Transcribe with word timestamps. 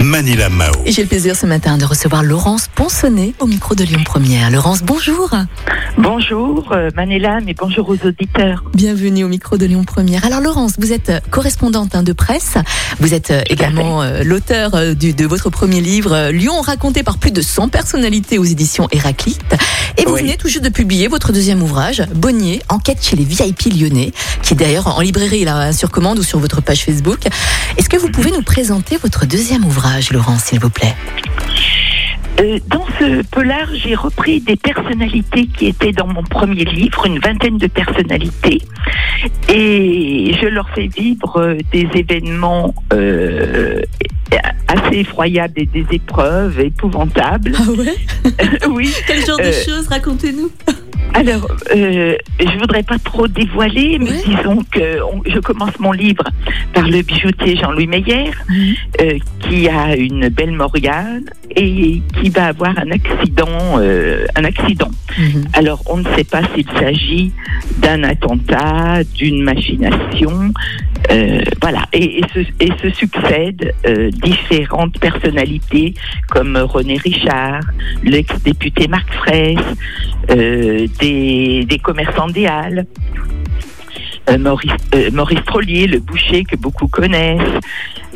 Manila 0.00 0.48
Mao. 0.48 0.72
Et 0.84 0.92
j'ai 0.92 1.02
le 1.02 1.08
plaisir 1.08 1.36
ce 1.36 1.46
matin 1.46 1.78
de 1.78 1.84
recevoir 1.84 2.22
Laurence 2.22 2.68
Ponsonnet 2.74 3.34
au 3.38 3.46
micro 3.46 3.74
de 3.74 3.84
Lyon 3.84 4.00
Première. 4.04 4.50
Laurence, 4.50 4.82
bonjour. 4.82 5.30
Bonjour 5.98 6.72
euh, 6.72 6.90
Manela, 6.96 7.38
mais 7.44 7.54
bonjour 7.54 7.88
aux 7.88 8.06
auditeurs. 8.06 8.64
Bienvenue 8.74 9.24
au 9.24 9.28
micro 9.28 9.56
de 9.56 9.66
Lyon 9.66 9.84
Première. 9.84 10.24
Alors 10.24 10.40
Laurence, 10.40 10.72
vous 10.78 10.92
êtes 10.92 11.10
euh, 11.10 11.20
correspondante 11.30 11.94
hein, 11.94 12.02
de 12.02 12.12
presse. 12.12 12.54
Vous 13.00 13.14
êtes 13.14 13.30
euh, 13.30 13.42
également 13.48 14.02
l'auteur 14.24 14.70
de 14.72 15.26
votre 15.26 15.50
premier 15.50 15.80
livre 15.80 16.30
Lyon 16.30 16.60
raconté 16.60 17.02
par 17.02 17.18
plus 17.18 17.30
de 17.30 17.42
100 17.42 17.68
personnalités 17.68 18.38
aux 18.38 18.44
éditions 18.44 18.88
Héraclite. 18.90 19.40
Et 19.98 20.04
vous 20.04 20.14
Oui. 20.14 20.22
venez 20.22 20.36
tout 20.36 20.48
juste 20.48 20.64
de 20.64 20.68
publier 20.68 21.08
votre 21.08 21.32
deuxième 21.32 21.62
ouvrage, 21.62 22.02
Bonnier, 22.14 22.62
enquête 22.68 22.98
chez 23.02 23.16
les 23.16 23.24
VIP 23.24 23.66
lyonnais, 23.74 24.12
qui 24.42 24.54
est 24.54 24.56
d'ailleurs 24.56 24.86
en 24.96 25.00
librairie 25.00 25.44
là, 25.44 25.72
sur 25.72 25.90
commande 25.90 26.18
ou 26.18 26.22
sur 26.22 26.38
votre 26.38 26.60
page 26.62 26.84
Facebook. 26.84 27.20
Est-ce 27.76 27.88
que 27.88 27.96
vous 27.96 28.08
pouvez 28.10 28.21
nous 28.32 28.42
présenter 28.42 28.96
votre 28.96 29.26
deuxième 29.26 29.64
ouvrage, 29.64 30.10
Laurence, 30.12 30.44
s'il 30.44 30.60
vous 30.60 30.70
plaît 30.70 30.94
Euh, 32.40 32.58
dans 32.68 32.86
ce 32.98 33.22
polar, 33.26 33.68
j'ai 33.74 33.94
repris 33.94 34.40
des 34.40 34.56
personnalités 34.56 35.46
qui 35.46 35.66
étaient 35.66 35.92
dans 35.92 36.06
mon 36.06 36.22
premier 36.22 36.64
livre, 36.64 37.04
une 37.04 37.18
vingtaine 37.18 37.58
de 37.58 37.66
personnalités, 37.66 38.62
et 39.50 40.32
je 40.40 40.46
leur 40.46 40.68
fais 40.70 40.88
vivre 40.88 41.36
euh, 41.36 41.58
des 41.72 41.86
événements 41.94 42.74
euh, 42.94 43.82
assez 44.66 45.00
effroyables 45.00 45.60
et 45.60 45.66
des 45.66 45.86
épreuves 45.90 46.58
épouvantables. 46.60 47.52
Ah 47.54 47.70
ouais? 47.70 47.96
Oui. 48.70 48.90
Quel 49.06 49.26
genre 49.26 49.38
de 49.38 49.52
choses 49.52 49.88
Racontez-nous. 49.88 50.50
Alors, 51.14 51.46
euh, 51.76 52.16
je 52.40 52.58
voudrais 52.58 52.82
pas 52.82 52.98
trop 52.98 53.28
dévoiler, 53.28 53.98
mais 53.98 54.22
disons 54.24 54.60
que 54.70 55.02
on- 55.02 55.22
je 55.26 55.38
commence 55.40 55.78
mon 55.78 55.92
livre 55.92 56.24
par 56.72 56.88
le 56.88 57.02
bijoutier 57.02 57.56
Jean-Louis 57.56 57.86
Meyer, 57.86 58.30
Mhm. 58.48 58.74
euh, 59.02 59.18
qui 59.40 59.68
a 59.68 59.94
une 59.94 60.28
belle 60.30 60.52
Morgane 60.52 61.24
et 61.54 62.00
qui 62.18 62.30
va 62.30 62.46
avoir 62.46 62.72
un 62.78 62.90
accident, 62.90 63.46
euh, 63.78 64.24
un 64.36 64.44
accident. 64.44 64.90
Mhm. 65.18 65.44
Alors, 65.52 65.82
on 65.90 65.98
ne 65.98 66.04
sait 66.16 66.24
pas 66.24 66.40
s'il 66.54 66.66
s'agit 66.78 67.30
d'un 67.78 68.04
attentat, 68.04 69.04
d'une 69.14 69.42
machination, 69.42 70.52
euh, 71.10 71.40
voilà. 71.60 71.84
Et, 71.92 72.20
et 72.20 72.72
se, 72.80 72.90
succèdent 72.90 73.72
euh, 73.86 74.10
différentes 74.10 74.98
personnalités 74.98 75.94
comme 76.30 76.56
René 76.56 76.96
Richard, 76.96 77.60
l'ex-député 78.02 78.88
Marc 78.88 79.12
Fraisse, 79.14 79.58
euh, 80.30 80.86
des, 81.00 81.80
commerçants 81.82 82.28
des 82.28 82.46
Halles. 82.46 82.86
Maurice, 84.38 84.70
Maurice 85.12 85.44
Trollier, 85.46 85.88
le 85.88 85.98
boucher 85.98 86.44
que 86.44 86.54
beaucoup 86.54 86.86
connaissent. 86.86 87.40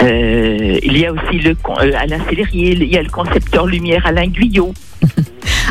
Il 0.00 0.98
y 0.98 1.06
a 1.06 1.12
aussi 1.12 1.38
le 1.38 1.56
Alain 1.96 2.18
Célérier, 2.28 2.72
il 2.72 2.92
y 2.92 2.96
a 2.96 3.02
le 3.02 3.08
concepteur 3.08 3.66
lumière 3.66 4.04
Alain 4.04 4.26
Guyot. 4.26 4.74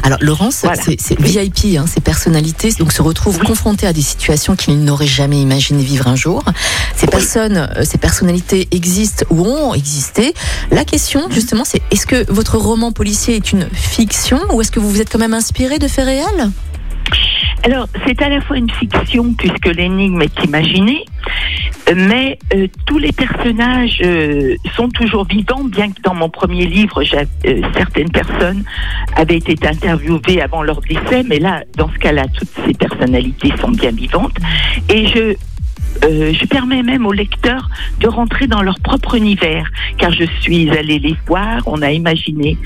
Alors 0.04 0.18
Laurence, 0.22 0.62
Voilà. 0.64 0.82
c'est. 0.82 1.20
VIP, 1.22 1.78
hein, 1.78 1.86
ces 1.88 2.02
personnalités 2.02 2.72
donc 2.80 2.92
se 2.92 3.02
retrouvent 3.02 3.38
Oui. 3.40 3.46
confrontées 3.48 3.86
à 3.88 3.94
des 3.94 4.02
situations 4.02 4.56
qu'ils 4.56 4.84
n'auraient 4.84 5.06
jamais 5.06 5.40
imaginé 5.42 5.84
vivre 5.84 6.08
un 6.08 6.16
jour. 6.16 6.44
Ces 6.96 7.06
Oui. 7.06 7.12
personnes, 7.12 7.70
euh, 7.78 7.84
ces 7.84 7.98
personnalités 7.98 8.68
existent 8.72 9.26
ou 9.30 9.46
ont 9.46 9.74
existé. 9.74 10.34
La 10.72 10.86
question 10.86 11.22
justement, 11.30 11.64
c'est 11.66 11.82
est-ce 11.92 12.08
que 12.08 12.26
votre 12.32 12.58
roman 12.58 12.92
policier 12.92 13.36
est 13.36 13.52
une 13.52 13.68
fiction 13.74 14.40
ou 14.54 14.62
est-ce 14.62 14.72
que 14.72 14.80
vous 14.80 14.90
vous 14.90 15.02
êtes 15.02 15.12
quand 15.12 15.20
même 15.20 15.34
inspiré 15.36 15.78
de 15.80 15.88
faits 15.88 16.06
réels? 16.06 16.50
Alors, 17.64 17.88
c'est 18.08 18.20
à 18.24 18.30
la 18.30 18.42
fois 18.42 18.58
une 18.58 18.72
fiction 18.72 19.34
puisque 19.38 19.68
l'énigme 19.68 20.20
est 20.24 20.44
imaginée, 20.46 21.06
mais 21.96 22.38
euh, 22.54 22.68
tous 22.86 22.98
les 22.98 23.12
personnages 23.12 24.02
euh, 24.04 24.56
sont 24.76 24.90
toujours 24.90 25.26
vivants, 25.26 25.64
bien 25.64 25.92
que 25.92 26.02
dans 26.02 26.14
mon 26.14 26.30
premier 26.30 26.66
livre, 26.66 27.02
euh, 27.02 27.62
certaines 27.76 28.12
personnes 28.12 28.64
avaient 29.16 29.38
été 29.38 29.56
interviewées 29.68 30.42
avant 30.42 30.64
leur 30.64 30.82
décès, 30.82 31.24
mais 31.28 31.40
là, 31.40 31.64
dans 31.78 31.90
ce 31.90 31.98
cas-là, 32.00 32.26
toutes 32.38 32.52
ces 32.66 32.74
personnalités 32.74 33.52
sont 33.60 33.72
bien 33.72 33.92
vivantes. 33.92 34.36
Et 34.90 35.08
je 35.08 35.36
euh, 36.04 36.34
je 36.34 36.46
permets 36.46 36.84
même 36.84 37.06
aux 37.06 37.12
lecteurs 37.14 37.70
de 38.00 38.08
rentrer 38.08 38.48
dans 38.48 38.62
leur 38.62 38.80
propre 38.80 39.16
univers, 39.16 39.70
car 39.98 40.12
je 40.12 40.26
suis 40.42 40.70
allée 40.72 41.00
les 41.00 41.16
voir, 41.28 41.62
on 41.66 41.82
a 41.82 41.92
imaginé 41.92 42.58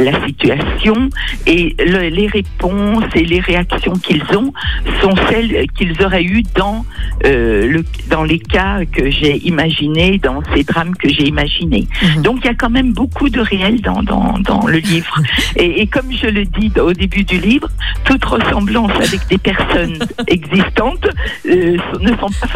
la 0.00 0.24
situation 0.26 1.08
et 1.46 1.74
le- 1.78 2.08
les 2.08 2.26
réponses 2.26 3.04
et 3.14 3.24
les 3.24 3.40
réactions 3.40 3.94
qu'ils 3.94 4.22
ont 4.36 4.52
sont 5.00 5.14
celles 5.28 5.66
qu'ils 5.76 6.00
auraient 6.02 6.22
eues 6.24 6.42
dans, 6.54 6.84
euh, 7.24 7.66
le, 7.66 7.84
dans 8.10 8.22
les 8.22 8.38
cas 8.38 8.84
que 8.84 9.10
j'ai 9.10 9.36
imaginés, 9.46 10.18
dans 10.18 10.42
ces 10.54 10.62
drames 10.64 10.94
que 10.96 11.08
j'ai 11.08 11.26
imaginés. 11.28 11.86
Mhm. 12.16 12.22
Donc 12.22 12.38
il 12.42 12.46
y 12.46 12.50
a 12.50 12.54
quand 12.54 12.70
même 12.70 12.92
beaucoup 12.92 13.28
de 13.28 13.40
réel 13.40 13.80
dans, 13.80 14.02
dans, 14.02 14.38
dans 14.38 14.66
le 14.66 14.78
livre. 14.78 15.14
Et, 15.56 15.80
et 15.82 15.86
comme 15.86 16.12
je 16.12 16.26
le 16.26 16.44
dis 16.44 16.70
au 16.78 16.92
début 16.92 17.24
du 17.24 17.38
livre, 17.38 17.68
toute 18.04 18.24
ressemblance 18.24 18.92
avec 18.96 19.20
des 19.28 19.38
personnes 19.38 19.98
existantes 20.28 21.06
euh, 21.46 21.76
ne 22.00 22.08
sont 22.08 22.30
pas 22.40 22.46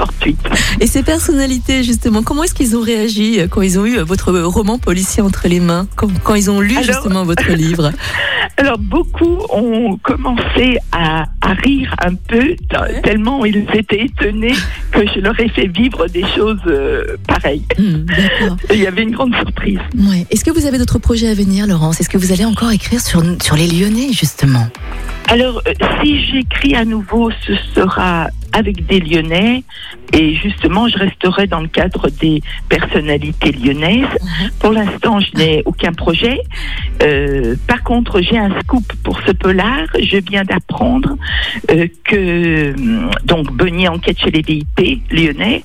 Et 0.80 0.86
ces 0.86 1.02
personnalités 1.02 1.82
justement, 1.82 2.22
comment 2.22 2.42
est-ce 2.44 2.54
qu'ils 2.54 2.76
ont 2.76 2.80
réagi 2.82 3.40
euh, 3.40 3.46
quand 3.48 3.62
ils 3.62 3.78
ont 3.78 3.86
eu 3.86 3.98
euh, 3.98 4.04
votre 4.04 4.32
roman 4.32 4.78
policier 4.78 5.22
entre 5.22 5.48
les 5.48 5.60
mains, 5.60 5.86
quand, 5.96 6.08
quand 6.22 6.34
ils 6.34 6.50
ont 6.50 6.60
lu 6.60 6.72
Alors- 6.76 6.84
justement 6.84 7.24
votre 7.24 7.50
livre? 7.52 7.92
Alors 8.56 8.78
beaucoup 8.78 9.38
ont 9.50 9.96
commencé 10.02 10.78
à, 10.92 11.24
à 11.40 11.52
rire 11.54 11.94
un 12.04 12.14
peu, 12.14 12.40
Ouais. 12.80 13.00
tellement 13.02 13.44
ils 13.44 13.66
étaient 13.74 14.04
étonnés 14.04 14.54
que 14.92 15.00
je 15.14 15.20
leur 15.20 15.38
ai 15.40 15.48
fait 15.48 15.66
vivre 15.66 16.06
des 16.08 16.24
choses 16.36 16.58
euh, 16.66 17.16
pareilles. 17.26 17.64
D'accord. 17.78 18.56
Il 18.72 18.78
y 18.80 18.86
avait 18.86 19.02
une 19.02 19.10
grande 19.12 19.34
surprise. 19.34 19.78
Ouais. 19.98 20.26
Est-ce 20.30 20.44
que 20.44 20.50
vous 20.50 20.66
avez 20.66 20.78
d'autres 20.78 20.98
projets 20.98 21.28
à 21.28 21.34
venir, 21.34 21.66
Laurence? 21.66 22.00
Est-ce 22.00 22.08
que 22.08 22.18
vous 22.18 22.32
allez 22.32 22.44
encore 22.44 22.70
écrire 22.70 23.00
sur, 23.00 23.22
sur 23.42 23.56
les 23.56 23.66
Lyonnais, 23.66 24.12
justement? 24.12 24.66
Alors, 25.28 25.62
euh, 25.66 25.72
si 26.02 26.24
j'écris 26.26 26.74
à 26.74 26.84
nouveau, 26.84 27.30
ce 27.46 27.52
sera 27.74 28.28
avec 28.52 28.86
des 28.86 29.00
Lyonnais 29.00 29.64
et 30.12 30.34
justement, 30.34 30.88
je 30.88 30.98
resterai 30.98 31.46
dans 31.46 31.60
le 31.60 31.68
cadre 31.68 32.08
des 32.20 32.42
personnalités 32.68 33.52
lyonnaises. 33.52 34.06
Pour 34.58 34.72
l'instant, 34.72 35.20
je 35.20 35.36
n'ai 35.36 35.62
aucun 35.66 35.92
projet. 35.92 36.40
Euh, 37.02 37.54
par 37.68 37.82
contre, 37.84 38.20
j'ai 38.20 38.36
un 38.36 38.50
scoop 38.60 38.84
pour 39.04 39.20
ce 39.26 39.32
polar. 39.32 39.86
Je 40.02 40.16
viens 40.18 40.42
d'apprendre 40.44 41.16
euh, 41.70 41.86
que 42.04 42.74
hum, 42.76 43.10
donc 43.24 43.52
Bonnier 43.52 43.88
Enquête 43.88 44.18
chez 44.18 44.30
les 44.30 44.42
VIP 44.42 45.00
lyonnais 45.12 45.62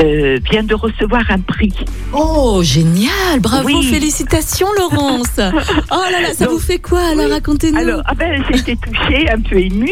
euh, 0.00 0.38
vient 0.50 0.64
de 0.64 0.74
recevoir 0.74 1.22
un 1.30 1.38
prix. 1.38 1.72
Oh, 2.12 2.60
génial 2.64 3.40
Bravo, 3.40 3.68
Oui. 3.68 3.84
félicitations, 3.84 4.68
Laurence 4.78 5.38
Oh 5.38 6.02
là 6.10 6.20
là, 6.22 6.32
ça 6.34 6.46
Donc, 6.46 6.54
vous 6.54 6.60
fait 6.60 6.78
quoi 6.80 7.00
Alors, 7.12 7.26
oui. 7.26 7.32
racontez-nous? 7.32 7.78
Alors, 7.78 8.02
ah 8.06 8.14
ben, 8.14 8.42
été 8.52 8.76
touchée, 8.76 9.30
un 9.30 9.40
peu 9.40 9.58
émue. 9.58 9.90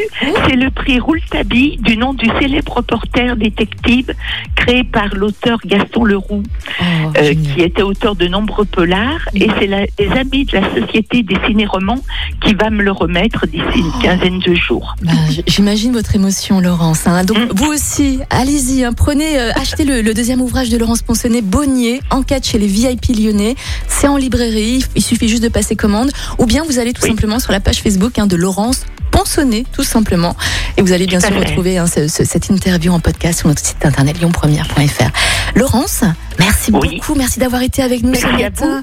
C'est 0.49 0.57
le 0.57 0.71
prix 0.71 0.99
Rouletabille 0.99 1.77
du 1.79 1.97
nom 1.97 2.13
du 2.13 2.24
célèbre 2.41 2.73
reporter 2.77 3.37
détective 3.37 4.13
créé 4.55 4.85
par 4.85 5.15
l'auteur 5.15 5.59
Gaston 5.65 6.05
Leroux, 6.05 6.43
Oh, 6.81 6.85
euh, 7.19 7.35
qui 7.35 7.61
était 7.63 7.83
auteur 7.83 8.17
de 8.17 8.27
nombreux 8.27 8.65
polars. 8.65 9.21
Et 9.35 9.49
c'est 9.59 9.67
la- 9.67 9.87
les 9.99 10.09
amis 10.19 10.45
de 10.45 10.59
la 10.59 10.75
Société 10.75 11.23
des 11.23 11.37
ciné-romans 11.47 12.01
qui 12.45 12.55
va 12.55 12.71
me 12.71 12.83
le 12.83 12.91
remettre 12.93 13.47
d'ici 13.47 13.63
Oh. 13.77 13.79
une 13.79 14.03
quinzaine 14.03 14.39
de 14.41 14.55
jours. 14.55 14.95
Bah, 15.03 15.13
j- 15.31 15.43
J'imagine 15.47 15.93
votre 15.93 16.15
émotion, 16.15 16.61
Laurence. 16.61 17.07
hein. 17.07 17.25
Donc, 17.25 17.39
Mm. 17.39 17.49
vous 17.55 17.67
aussi, 17.73 18.19
allez-y, 18.31 18.85
hein, 18.85 18.93
prenez, 18.93 19.39
euh, 19.39 19.51
achetez 19.55 19.85
le, 19.85 20.03
le 20.03 20.15
deuxième 20.15 20.41
ouvrage 20.41 20.69
de 20.71 20.77
Laurence 20.79 21.03
Ponsonnet, 21.03 21.43
Bonnier, 21.43 22.01
Enquête 22.11 22.47
chez 22.47 22.59
les 22.59 22.67
VIP 22.67 23.13
lyonnais. 23.15 23.55
C'est 23.89 24.09
en 24.09 24.17
librairie, 24.17 24.85
il 24.97 25.03
suffit 25.03 25.29
juste 25.29 25.43
de 25.43 25.49
passer 25.49 25.77
commande. 25.77 26.11
Ou 26.39 26.47
bien 26.47 26.63
vous 26.65 26.79
allez 26.79 26.93
tout 26.93 27.03
Oui. 27.03 27.09
simplement 27.11 27.39
sur 27.39 27.53
la 27.53 27.61
page 27.61 27.81
Facebook 27.83 28.19
hein, 28.19 28.27
de 28.27 28.37
Laurence 28.37 28.87
Ponsonnet, 29.19 29.65
tout 29.73 29.85
simplement. 29.85 30.37
Et 30.77 30.83
vous 30.83 30.93
allez 30.93 31.07
bien 31.07 31.21
sûr 31.21 31.35
retrouver 31.39 31.79
hein, 31.79 31.87
ce- 31.87 32.09
ce- 32.09 32.25
cette 32.25 32.49
interview 32.51 32.93
en 32.93 32.99
podcast 33.01 33.39
sur 33.39 33.49
notre 33.49 33.65
site 33.65 33.85
internet 33.87 34.21
lyonpremière.fr. 34.21 35.11
Laurence, 35.55 36.03
merci 36.41 36.73
Oui. 36.73 36.97
beaucoup, 36.97 37.15
merci 37.15 37.39
d'avoir 37.39 37.63
été 37.63 37.81
avec 37.83 38.03
nous 38.03 38.15
ce 38.15 38.27
Merci 38.27 38.43
à 38.45 38.51
matin. 38.51 38.83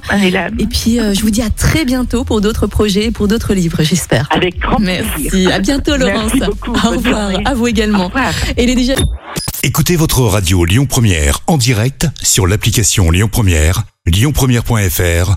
Et 0.58 0.66
puis, 0.66 0.98
euh, 1.00 1.12
je 1.12 1.20
vous 1.20 1.30
dis 1.30 1.42
à 1.42 1.50
très 1.50 1.84
bientôt 1.84 2.24
pour 2.24 2.40
d'autres 2.40 2.66
projets, 2.66 3.10
pour 3.10 3.28
d'autres 3.28 3.52
livres, 3.52 3.82
j'espère. 3.82 4.26
Avec 4.30 4.58
grand 4.58 4.78
Merci. 4.78 5.28
plaisir. 5.28 5.52
À 5.54 5.58
bientôt, 5.58 5.96
Laurence. 5.96 6.32
Merci 6.34 6.40
beaucoup. 6.40 6.70
Au 6.70 6.90
revoir. 6.92 7.30
journée. 7.30 7.44
À 7.46 7.54
vous 7.54 7.64
Au 7.64 7.66
également. 7.66 8.06
revoir. 8.06 8.32
Et 8.56 8.64
déjà. 8.74 8.94
Écoutez 9.62 9.96
votre 9.96 10.22
radio 10.22 10.64
Lyon 10.64 10.86
Première 10.86 11.40
en 11.46 11.56
direct 11.58 12.06
sur 12.22 12.46
l'application 12.46 13.10
Lyon 13.10 13.28
Première, 13.30 13.84
lyonpremière.fr 14.06 15.36